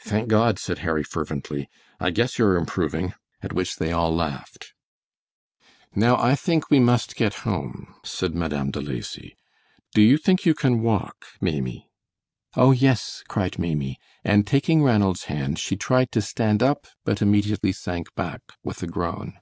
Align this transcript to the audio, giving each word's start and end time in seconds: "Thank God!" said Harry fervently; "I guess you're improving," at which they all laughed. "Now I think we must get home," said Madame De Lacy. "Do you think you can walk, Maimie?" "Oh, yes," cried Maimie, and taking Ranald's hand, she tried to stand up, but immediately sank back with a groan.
"Thank 0.00 0.28
God!" 0.28 0.60
said 0.60 0.78
Harry 0.86 1.02
fervently; 1.02 1.68
"I 1.98 2.10
guess 2.12 2.38
you're 2.38 2.54
improving," 2.56 3.14
at 3.42 3.52
which 3.52 3.74
they 3.78 3.90
all 3.90 4.14
laughed. 4.14 4.74
"Now 5.92 6.16
I 6.18 6.36
think 6.36 6.70
we 6.70 6.78
must 6.78 7.16
get 7.16 7.34
home," 7.42 7.96
said 8.04 8.32
Madame 8.32 8.70
De 8.70 8.80
Lacy. 8.80 9.34
"Do 9.92 10.02
you 10.02 10.18
think 10.18 10.46
you 10.46 10.54
can 10.54 10.82
walk, 10.82 11.26
Maimie?" 11.40 11.90
"Oh, 12.54 12.70
yes," 12.70 13.24
cried 13.26 13.58
Maimie, 13.58 13.98
and 14.22 14.46
taking 14.46 14.84
Ranald's 14.84 15.24
hand, 15.24 15.58
she 15.58 15.74
tried 15.74 16.12
to 16.12 16.22
stand 16.22 16.62
up, 16.62 16.86
but 17.04 17.20
immediately 17.20 17.72
sank 17.72 18.14
back 18.14 18.42
with 18.62 18.84
a 18.84 18.86
groan. 18.86 19.36